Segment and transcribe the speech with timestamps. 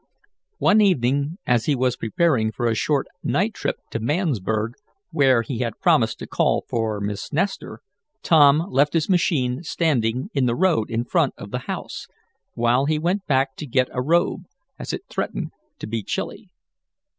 [0.57, 4.71] One evening, as he was preparing for a short night trip to Mansburg,
[5.11, 7.81] where he had promised to call for Miss Nestor,
[8.23, 12.07] Tom left his machine standing in the road in front of the house,
[12.55, 14.45] while he went back to get a robe,
[14.79, 16.49] as it threatened to be chilly.